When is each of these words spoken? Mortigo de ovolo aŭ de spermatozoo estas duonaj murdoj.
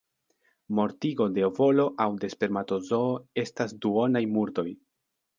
Mortigo 0.77 1.25
de 1.33 1.43
ovolo 1.49 1.83
aŭ 2.05 2.07
de 2.23 2.29
spermatozoo 2.35 3.11
estas 3.43 3.75
duonaj 3.85 4.23
murdoj. 4.39 4.65